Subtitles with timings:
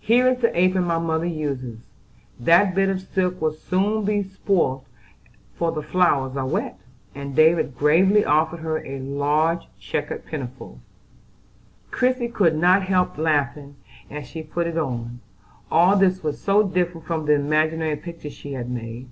[0.00, 1.78] "Here is the apron my mother uses,
[2.40, 4.84] that bit of silk will soon be spoilt,
[5.54, 6.80] for the flowers are wet,"
[7.14, 10.78] and David gravely offered her a large checked pinafore.
[11.92, 13.76] Christie could not help laughing
[14.10, 15.20] as she put it on:
[15.70, 19.08] all this was so different from the imaginary picture she had made.